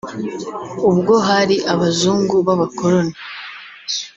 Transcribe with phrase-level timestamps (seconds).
[0.89, 3.15] ubwo hari abazungu b’abakoloni